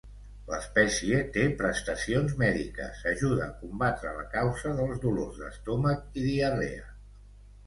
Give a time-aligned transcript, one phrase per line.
[0.51, 6.91] L'espècie té prestacions mèdiques, ajuda a combatre la causa dels dolors d'estómac i diarrea.